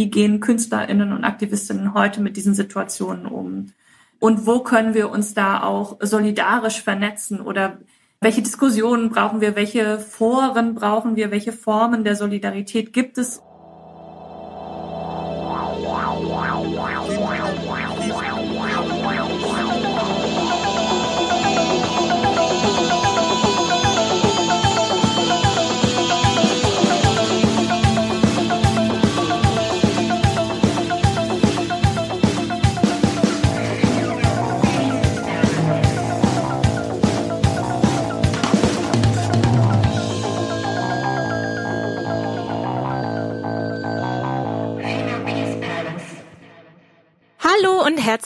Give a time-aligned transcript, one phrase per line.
[0.00, 3.66] wie gehen Künstlerinnen und Aktivistinnen heute mit diesen Situationen um?
[4.18, 7.76] Und wo können wir uns da auch solidarisch vernetzen oder
[8.22, 13.42] welche Diskussionen brauchen wir, welche Foren brauchen wir, welche Formen der Solidarität gibt es?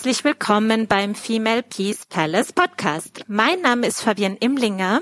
[0.05, 3.25] Herzlich willkommen beim Female Peace Palace Podcast.
[3.27, 5.01] Mein Name ist Fabienne Imlinger.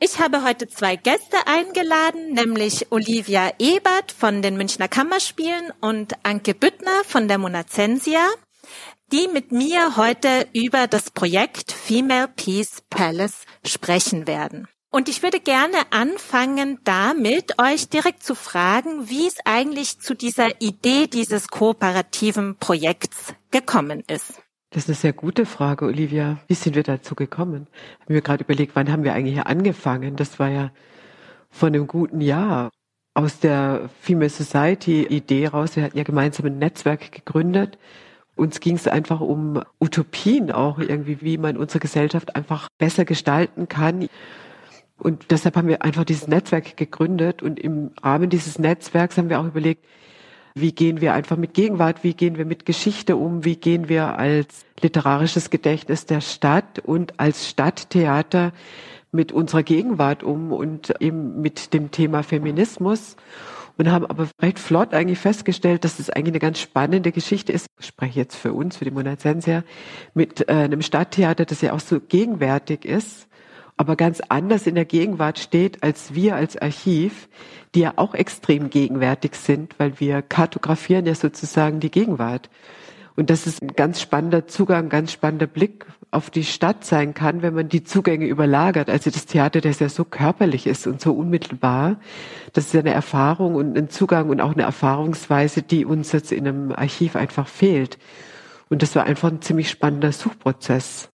[0.00, 6.54] Ich habe heute zwei Gäste eingeladen, nämlich Olivia Ebert von den Münchner Kammerspielen und Anke
[6.54, 8.26] Büttner von der Monacensia,
[9.12, 14.66] die mit mir heute über das Projekt Female Peace Palace sprechen werden.
[14.90, 20.58] Und ich würde gerne anfangen damit, euch direkt zu fragen, wie es eigentlich zu dieser
[20.62, 24.42] Idee dieses kooperativen Projekts gekommen ist.
[24.70, 26.38] Das ist eine sehr gute Frage, Olivia.
[26.48, 27.68] Wie sind wir dazu gekommen?
[27.72, 30.16] Ich habe mir gerade überlegt, wann haben wir eigentlich hier angefangen?
[30.16, 30.72] Das war ja
[31.50, 32.70] vor einem guten Jahr.
[33.14, 35.76] Aus der Female Society Idee raus.
[35.76, 37.78] Wir hatten ja gemeinsam ein Netzwerk gegründet.
[38.34, 43.68] Uns ging es einfach um Utopien auch irgendwie, wie man unsere Gesellschaft einfach besser gestalten
[43.68, 44.08] kann.
[44.98, 49.40] Und deshalb haben wir einfach dieses Netzwerk gegründet und im Rahmen dieses Netzwerks haben wir
[49.40, 49.84] auch überlegt,
[50.54, 54.18] wie gehen wir einfach mit Gegenwart, wie gehen wir mit Geschichte um, wie gehen wir
[54.18, 58.52] als literarisches Gedächtnis der Stadt und als Stadttheater
[59.12, 63.16] mit unserer Gegenwart um und eben mit dem Thema Feminismus?
[63.78, 67.66] Und haben aber recht flott eigentlich festgestellt, dass es eigentlich eine ganz spannende Geschichte ist.
[67.80, 69.64] Ich spreche jetzt für uns, für die Monazensia,
[70.12, 73.26] mit äh, einem Stadttheater, das ja auch so gegenwärtig ist
[73.76, 77.28] aber ganz anders in der Gegenwart steht als wir als Archiv,
[77.74, 82.50] die ja auch extrem gegenwärtig sind, weil wir kartografieren ja sozusagen die Gegenwart.
[83.14, 87.42] Und das ist ein ganz spannender Zugang, ganz spannender Blick auf die Stadt sein kann,
[87.42, 88.88] wenn man die Zugänge überlagert.
[88.88, 92.00] Also das Theater, das ja so körperlich ist und so unmittelbar,
[92.52, 96.32] das ist ja eine Erfahrung und ein Zugang und auch eine Erfahrungsweise, die uns jetzt
[96.32, 97.98] in einem Archiv einfach fehlt.
[98.70, 101.11] Und das war einfach ein ziemlich spannender Suchprozess.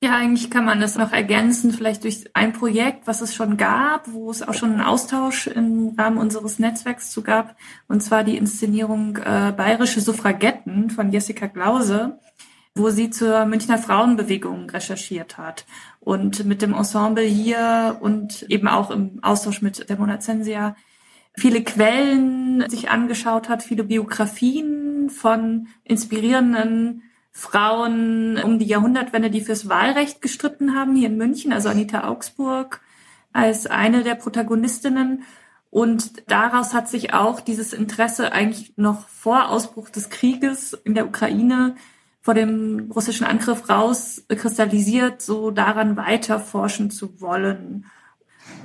[0.00, 4.12] Ja, eigentlich kann man das noch ergänzen, vielleicht durch ein Projekt, was es schon gab,
[4.12, 7.56] wo es auch schon einen Austausch im Rahmen unseres Netzwerks zu gab,
[7.88, 12.20] und zwar die Inszenierung äh, Bayerische Suffragetten von Jessica Glause,
[12.76, 15.66] wo sie zur Münchner Frauenbewegung recherchiert hat.
[15.98, 20.76] Und mit dem Ensemble hier und eben auch im Austausch mit der Monacensia
[21.36, 27.02] viele Quellen sich angeschaut hat, viele Biografien von inspirierenden
[27.38, 32.80] Frauen um die Jahrhundertwende, die fürs Wahlrecht gestritten haben hier in München, also Anita Augsburg
[33.32, 35.22] als eine der Protagonistinnen.
[35.70, 41.06] Und daraus hat sich auch dieses Interesse eigentlich noch vor Ausbruch des Krieges in der
[41.06, 41.76] Ukraine
[42.20, 47.86] vor dem russischen Angriff rauskristallisiert, so daran weiter forschen zu wollen.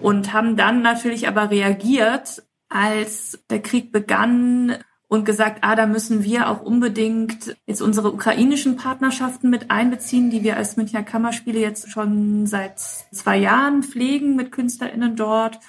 [0.01, 4.77] Und haben dann natürlich aber reagiert, als der Krieg begann
[5.13, 10.41] und gesagt, ah, da müssen wir auch unbedingt jetzt unsere ukrainischen Partnerschaften mit einbeziehen, die
[10.41, 15.59] wir als Münchner Kammerspiele jetzt schon seit zwei Jahren pflegen mit KünstlerInnen dort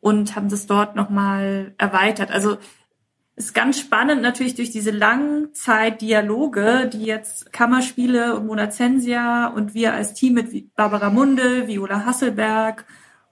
[0.00, 2.32] und haben das dort nochmal erweitert.
[2.32, 2.56] Also
[3.36, 10.14] ist ganz spannend natürlich durch diese Langzeitdialoge, die jetzt Kammerspiele und Monacensia und wir als
[10.14, 12.84] Team mit Barbara Munde, Viola Hasselberg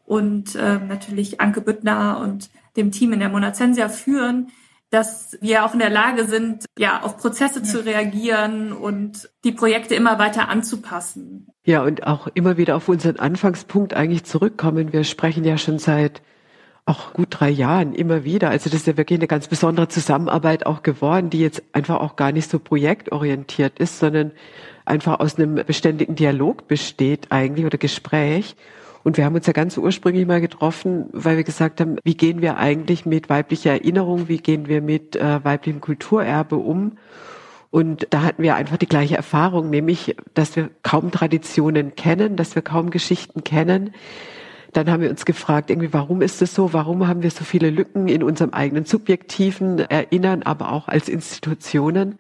[0.05, 4.53] und ähm, natürlich Anke Büttner und dem Team in der Monacensia führen,
[4.91, 9.95] dass wir auch in der Lage sind, ja, auf Prozesse zu reagieren und die Projekte
[9.95, 11.49] immer weiter anzupassen.
[11.65, 14.93] Ja, und auch immer wieder auf unseren Anfangspunkt eigentlich zurückkommen.
[14.93, 16.23] Wir sprechen ja schon seit
[16.85, 18.51] auch gut drei Jahren immer wieder.
[18.51, 22.15] Also das ist ja wirklich eine ganz besondere Zusammenarbeit auch geworden, die jetzt einfach auch
[22.15, 24.31] gar nicht so projektorientiert ist, sondern
[24.85, 28.55] einfach aus einem beständigen Dialog besteht eigentlich oder Gespräch.
[29.07, 32.43] Und wir haben uns ja ganz ursprünglich mal getroffen, weil wir gesagt haben, wie gehen
[32.43, 36.99] wir eigentlich mit weiblicher Erinnerung, wie gehen wir mit äh, weiblichem Kulturerbe um?
[37.71, 42.57] Und da hatten wir einfach die gleiche Erfahrung, nämlich, dass wir kaum Traditionen kennen, dass
[42.57, 43.95] wir kaum Geschichten kennen.
[44.73, 46.73] Dann haben wir uns gefragt, irgendwie, warum ist es so?
[46.73, 52.19] Warum haben wir so viele Lücken in unserem eigenen subjektiven Erinnern, aber auch als Institutionen?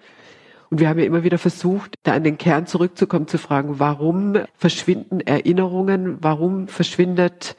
[0.70, 4.36] Und wir haben ja immer wieder versucht, da an den Kern zurückzukommen, zu fragen, warum
[4.54, 7.56] verschwinden Erinnerungen, warum verschwindet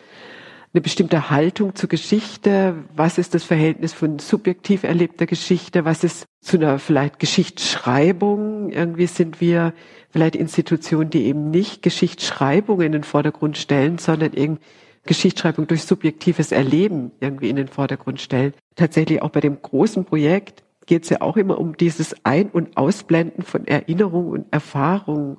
[0.73, 2.75] eine bestimmte Haltung zur Geschichte?
[2.95, 5.85] Was ist das Verhältnis von subjektiv erlebter Geschichte?
[5.85, 8.69] Was ist zu einer vielleicht Geschichtsschreibung?
[8.71, 9.73] Irgendwie sind wir
[10.09, 14.59] vielleicht Institutionen, die eben nicht Geschichtsschreibung in den Vordergrund stellen, sondern eben
[15.05, 18.53] Geschichtsschreibung durch subjektives Erleben irgendwie in den Vordergrund stellen.
[18.75, 22.75] Tatsächlich auch bei dem großen Projekt geht es ja auch immer um dieses Ein- und
[22.77, 25.37] Ausblenden von Erinnerung und Erfahrung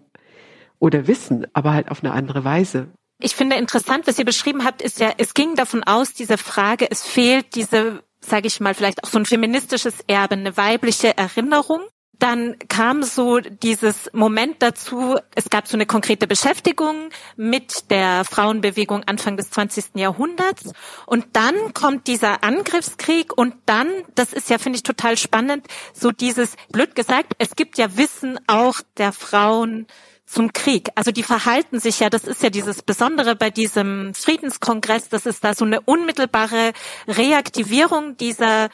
[0.78, 2.88] oder Wissen, aber halt auf eine andere Weise.
[3.20, 6.88] Ich finde interessant, was ihr beschrieben habt, ist ja, es ging davon aus, diese Frage,
[6.88, 11.80] es fehlt diese, sage ich mal, vielleicht auch so ein feministisches Erbe, eine weibliche Erinnerung.
[12.19, 19.05] Dann kam so dieses Moment dazu, es gab so eine konkrete Beschäftigung mit der Frauenbewegung
[19.05, 19.94] Anfang des 20.
[19.94, 20.73] Jahrhunderts.
[21.06, 26.11] Und dann kommt dieser Angriffskrieg und dann, das ist ja, finde ich, total spannend, so
[26.11, 29.87] dieses, blöd gesagt, es gibt ja Wissen auch der Frauen,
[30.29, 30.91] zum Krieg.
[30.94, 35.41] Also die verhalten sich ja, das ist ja dieses Besondere bei diesem Friedenskongress, dass es
[35.41, 36.73] da so eine unmittelbare
[37.06, 38.69] Reaktivierung dieser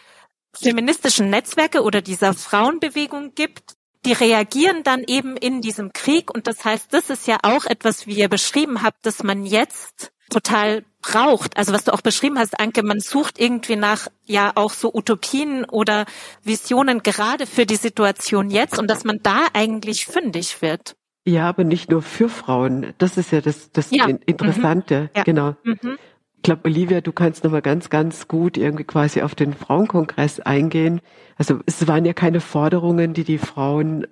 [0.59, 3.75] feministischen Netzwerke oder dieser Frauenbewegung gibt.
[4.05, 8.07] Die reagieren dann eben in diesem Krieg und das heißt, das ist ja auch etwas,
[8.07, 11.57] wie ihr beschrieben habt, dass man jetzt total braucht.
[11.57, 15.65] Also was du auch beschrieben hast, Anke, man sucht irgendwie nach ja auch so Utopien
[15.65, 16.07] oder
[16.43, 20.97] Visionen gerade für die Situation jetzt und dass man da eigentlich fündig wird.
[21.27, 22.93] Ja, aber nicht nur für Frauen.
[22.99, 24.07] Das ist ja das, das ja.
[24.07, 25.03] Interessante.
[25.03, 25.11] Mhm.
[25.17, 25.23] Ja.
[25.23, 25.57] Genau.
[25.63, 25.99] Mhm.
[26.45, 31.01] Ich glaube, Olivia, du kannst nochmal ganz, ganz gut irgendwie quasi auf den Frauenkongress eingehen.
[31.39, 34.07] Also es waren ja keine Forderungen, die die Frauen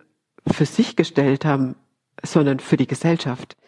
[0.50, 1.76] für sich gestellt haben,
[2.24, 3.58] sondern für die Gesellschaft.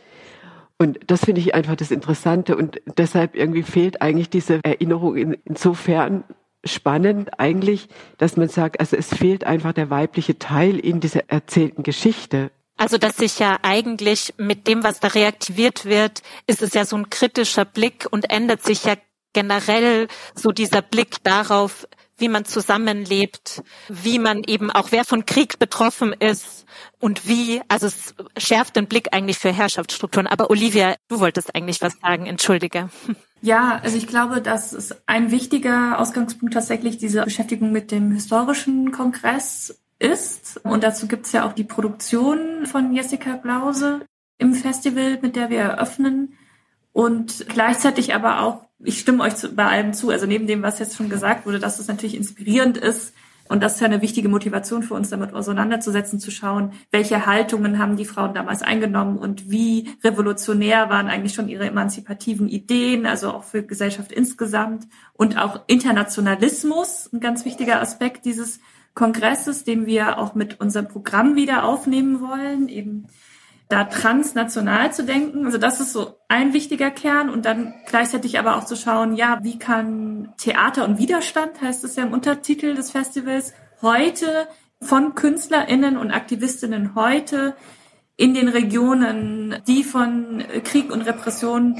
[0.78, 5.36] Und das finde ich einfach das Interessante und deshalb irgendwie fehlt eigentlich diese Erinnerung in,
[5.44, 6.24] insofern
[6.64, 11.82] spannend eigentlich, dass man sagt, also es fehlt einfach der weibliche Teil in dieser erzählten
[11.82, 12.50] Geschichte.
[12.76, 16.96] Also, dass sich ja eigentlich mit dem, was da reaktiviert wird, ist es ja so
[16.96, 18.96] ein kritischer Blick und ändert sich ja
[19.32, 21.86] generell so dieser Blick darauf,
[22.16, 26.64] wie man zusammenlebt, wie man eben auch wer von Krieg betroffen ist
[27.00, 30.26] und wie, also es schärft den Blick eigentlich für Herrschaftsstrukturen.
[30.26, 32.88] Aber Olivia, du wolltest eigentlich was sagen, entschuldige.
[33.42, 38.90] Ja, also ich glaube, das ist ein wichtiger Ausgangspunkt tatsächlich diese Beschäftigung mit dem historischen
[38.90, 40.60] Kongress ist.
[40.64, 44.06] Und dazu gibt's ja auch die Produktion von Jessica Blause
[44.38, 46.36] im Festival, mit der wir eröffnen.
[46.92, 50.78] Und gleichzeitig aber auch, ich stimme euch zu, bei allem zu, also neben dem, was
[50.78, 53.14] jetzt schon gesagt wurde, dass es natürlich inspirierend ist.
[53.48, 57.78] Und das ist ja eine wichtige Motivation für uns, damit auseinanderzusetzen, zu schauen, welche Haltungen
[57.78, 63.32] haben die Frauen damals eingenommen und wie revolutionär waren eigentlich schon ihre emanzipativen Ideen, also
[63.32, 68.60] auch für Gesellschaft insgesamt und auch Internationalismus, ein ganz wichtiger Aspekt dieses
[68.94, 73.06] Kongresses, den wir auch mit unserem Programm wieder aufnehmen wollen, eben
[73.68, 75.46] da transnational zu denken.
[75.46, 79.40] Also das ist so ein wichtiger Kern und dann gleichzeitig aber auch zu schauen, ja,
[79.42, 83.52] wie kann Theater und Widerstand, heißt es ja im Untertitel des Festivals,
[83.82, 84.46] heute
[84.80, 87.56] von KünstlerInnen und AktivistInnen heute
[88.16, 91.78] in den Regionen, die von Krieg und Repression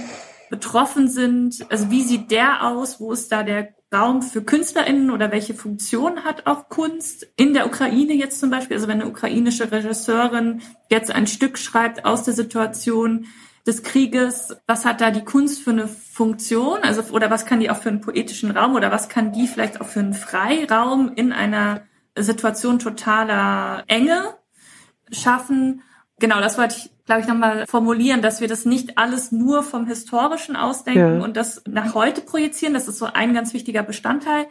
[0.50, 1.66] betroffen sind.
[1.70, 2.99] Also wie sieht der aus?
[2.99, 7.67] Wo ist da der Raum für KünstlerInnen oder welche Funktion hat auch Kunst in der
[7.67, 8.77] Ukraine jetzt zum Beispiel?
[8.77, 13.27] Also wenn eine ukrainische Regisseurin jetzt ein Stück schreibt aus der Situation
[13.67, 16.81] des Krieges, was hat da die Kunst für eine Funktion?
[16.83, 19.81] Also, oder was kann die auch für einen poetischen Raum oder was kann die vielleicht
[19.81, 21.83] auch für einen Freiraum in einer
[22.17, 24.35] Situation totaler Enge
[25.11, 25.83] schaffen?
[26.19, 29.87] Genau, das wollte ich glaube ich, nochmal formulieren, dass wir das nicht alles nur vom
[29.87, 31.25] Historischen ausdenken ja.
[31.25, 32.75] und das nach heute projizieren.
[32.75, 34.46] Das ist so ein ganz wichtiger Bestandteil,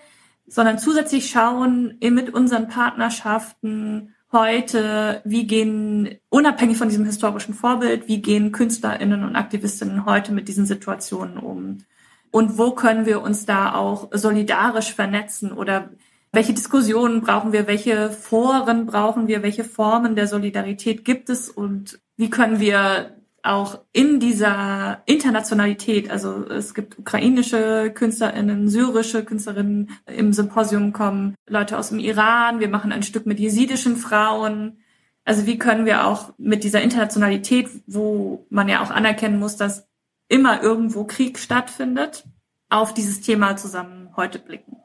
[0.48, 8.22] sondern zusätzlich schauen mit unseren Partnerschaften heute, wie gehen, unabhängig von diesem historischen Vorbild, wie
[8.22, 11.78] gehen KünstlerInnen und AktivistInnen heute mit diesen Situationen um?
[12.32, 15.92] Und wo können wir uns da auch solidarisch vernetzen oder
[16.32, 22.00] welche Diskussionen brauchen wir, welche Foren brauchen wir, welche Formen der Solidarität gibt es und
[22.24, 30.32] wie können wir auch in dieser Internationalität, also es gibt ukrainische KünstlerInnen, syrische Künstlerinnen im
[30.32, 34.78] Symposium kommen, Leute aus dem Iran, wir machen ein Stück mit jesidischen Frauen.
[35.26, 39.90] Also wie können wir auch mit dieser Internationalität, wo man ja auch anerkennen muss, dass
[40.30, 42.24] immer irgendwo Krieg stattfindet,
[42.70, 44.78] auf dieses Thema zusammen heute blicken.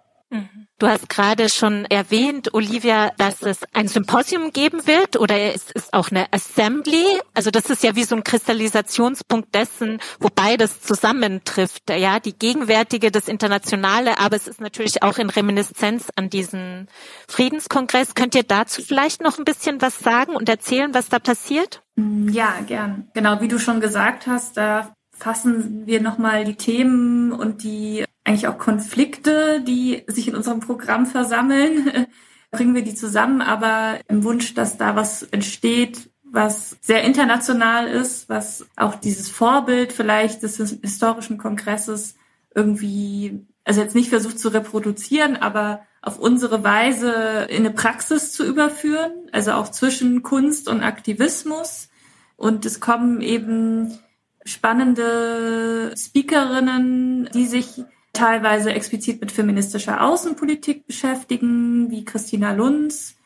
[0.81, 5.93] Du hast gerade schon erwähnt, Olivia, dass es ein Symposium geben wird oder es ist
[5.93, 7.05] auch eine Assembly.
[7.35, 11.91] Also das ist ja wie so ein Kristallisationspunkt dessen, wo beides zusammentrifft.
[11.91, 16.87] Ja, die gegenwärtige, das Internationale, aber es ist natürlich auch in Reminiszenz an diesen
[17.27, 18.15] Friedenskongress.
[18.15, 21.83] Könnt ihr dazu vielleicht noch ein bisschen was sagen und erzählen, was da passiert?
[21.97, 23.09] Ja, gern.
[23.15, 28.47] Genau, wie du schon gesagt hast, da fassen wir nochmal die Themen und die eigentlich
[28.49, 32.07] auch Konflikte, die sich in unserem Programm versammeln,
[32.51, 38.29] bringen wir die zusammen, aber im Wunsch, dass da was entsteht, was sehr international ist,
[38.29, 42.17] was auch dieses Vorbild vielleicht des historischen Kongresses
[42.55, 48.45] irgendwie, also jetzt nicht versucht zu reproduzieren, aber auf unsere Weise in eine Praxis zu
[48.45, 51.89] überführen, also auch zwischen Kunst und Aktivismus.
[52.37, 53.99] Und es kommen eben
[54.49, 63.17] spannende Speakerinnen, die sich teilweise explizit mit feministischer Außenpolitik beschäftigen, wie Christina Lunz,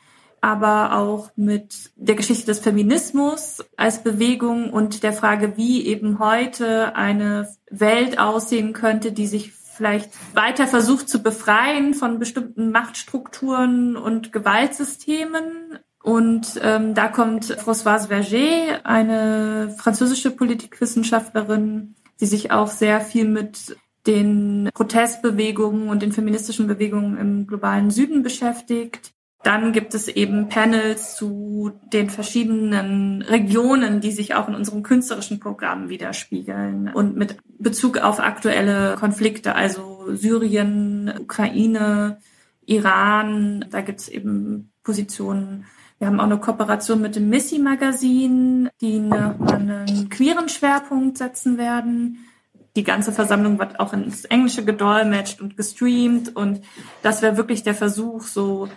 [0.41, 6.97] aber auch mit der Geschichte des Feminismus als Bewegung und der Frage, wie eben heute
[6.97, 14.33] eine Welt aussehen könnte, die sich vielleicht weiter versucht zu befreien von bestimmten Machtstrukturen und
[14.33, 15.79] Gewaltsystemen.
[16.03, 23.77] Und ähm, da kommt Françoise Verger, eine französische Politikwissenschaftlerin, die sich auch sehr viel mit
[24.07, 29.13] den Protestbewegungen und den feministischen Bewegungen im globalen Süden beschäftigt.
[29.45, 35.41] Dann gibt es eben Panels zu den verschiedenen Regionen, die sich auch in unserem künstlerischen
[35.41, 42.19] Programm widerspiegeln und mit Bezug auf aktuelle Konflikte, also Syrien, Ukraine,
[42.67, 43.67] Iran.
[43.71, 45.65] Da gibt es eben Positionen.
[46.03, 52.27] Wir haben auch eine Kooperation mit dem Missy Magazin, die einen queeren Schwerpunkt setzen werden.
[52.75, 56.63] Die ganze Versammlung wird auch ins Englische gedolmetscht und gestreamt und
[57.05, 58.69] das wäre wirklich der Versuch, so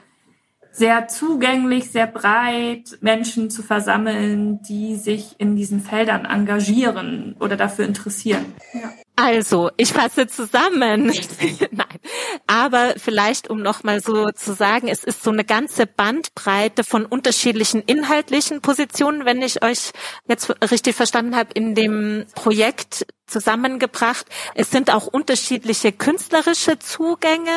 [0.72, 7.86] sehr zugänglich, sehr breit Menschen zu versammeln, die sich in diesen Feldern engagieren oder dafür
[7.86, 8.46] interessieren.
[8.72, 8.92] Ja.
[9.16, 11.06] Also, ich fasse zusammen.
[11.72, 11.88] Nein.
[12.48, 17.82] Aber vielleicht, um nochmal so zu sagen, es ist so eine ganze Bandbreite von unterschiedlichen
[17.82, 19.92] inhaltlichen Positionen, wenn ich euch
[20.28, 24.26] jetzt richtig verstanden habe, in dem Projekt zusammengebracht.
[24.54, 27.52] Es sind auch unterschiedliche künstlerische Zugänge.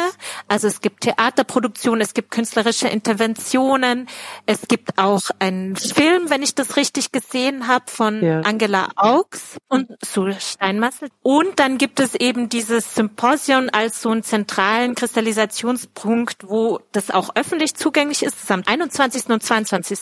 [0.49, 4.09] Also es gibt Theaterproduktionen, es gibt künstlerische Interventionen,
[4.47, 8.41] es gibt auch einen Film, wenn ich das richtig gesehen habe, von ja.
[8.41, 11.09] Angela Augs und Sue Steinmassel.
[11.23, 17.31] Und dann gibt es eben dieses Symposium als so einen zentralen Kristallisationspunkt, wo das auch
[17.35, 18.37] öffentlich zugänglich ist.
[18.37, 19.27] Das ist am 21.
[19.29, 19.99] und 22.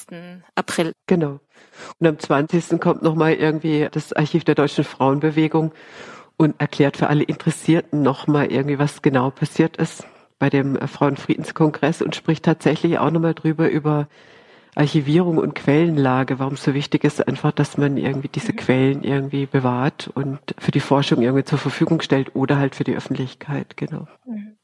[0.55, 0.93] April.
[1.07, 1.41] Genau.
[1.99, 2.81] Und am 20.
[2.81, 5.73] kommt nochmal irgendwie das Archiv der deutschen Frauenbewegung
[6.37, 10.05] und erklärt für alle Interessierten nochmal irgendwie, was genau passiert ist
[10.39, 14.09] bei dem Frauenfriedenskongress und spricht tatsächlich auch nochmal drüber über
[14.75, 18.57] Archivierung und Quellenlage, warum es so wichtig ist, einfach, dass man irgendwie diese mhm.
[18.57, 22.95] Quellen irgendwie bewahrt und für die Forschung irgendwie zur Verfügung stellt oder halt für die
[22.95, 24.07] Öffentlichkeit, genau.
[24.27, 24.59] Mhm.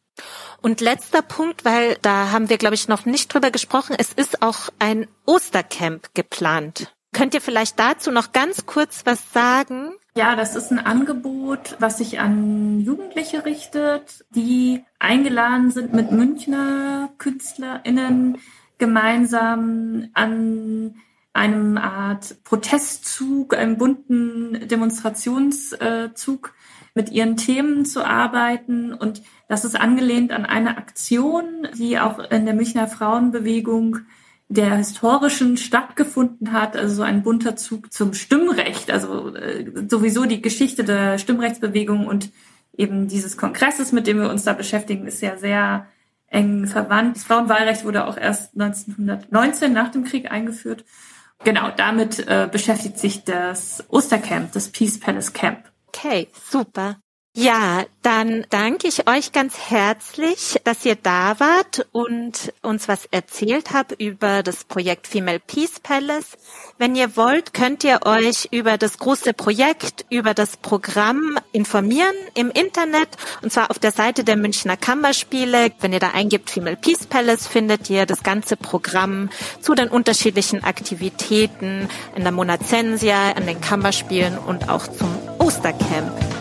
[0.61, 3.97] Und letzter Punkt, weil da haben wir, glaube ich, noch nicht drüber gesprochen.
[3.99, 6.95] Es ist auch ein Ostercamp geplant.
[7.13, 9.93] Könnt ihr vielleicht dazu noch ganz kurz was sagen?
[10.15, 17.11] Ja, das ist ein Angebot, was sich an Jugendliche richtet, die eingeladen sind, mit Münchner
[17.19, 18.39] KünstlerInnen
[18.79, 20.97] gemeinsam an
[21.33, 26.55] einem Art Protestzug, einem bunten Demonstrationszug
[26.95, 28.93] mit ihren Themen zu arbeiten.
[28.93, 34.01] Und das ist angelehnt an eine Aktion, die auch in der Münchner Frauenbewegung
[34.55, 40.43] der historischen stattgefunden hat, also so ein bunter Zug zum Stimmrecht, also äh, sowieso die
[40.43, 42.31] Geschichte der Stimmrechtsbewegung und
[42.77, 45.87] eben dieses Kongresses, mit dem wir uns da beschäftigen, ist ja sehr
[46.27, 47.17] eng verwandt.
[47.17, 50.85] Das Frauenwahlrecht wurde auch erst 1919 nach dem Krieg eingeführt.
[51.45, 55.65] Genau, damit äh, beschäftigt sich das Ostercamp, das Peace Palace Camp.
[55.89, 56.97] Okay, super.
[57.35, 63.73] Ja, dann danke ich euch ganz herzlich, dass ihr da wart und uns was erzählt
[63.73, 66.37] habt über das Projekt Female Peace Palace.
[66.77, 72.51] Wenn ihr wollt, könnt ihr euch über das große Projekt, über das Programm informieren im
[72.51, 73.09] Internet
[73.41, 75.73] und zwar auf der Seite der Münchner Kammerspiele.
[75.81, 79.31] Wenn ihr da eingibt Female Peace Palace, findet ihr das ganze Programm
[79.63, 86.32] zu den unterschiedlichen Aktivitäten in der Monazensia, an den Kammerspielen und auch zum Ostercamp.